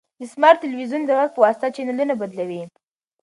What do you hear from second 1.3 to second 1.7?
په واسطه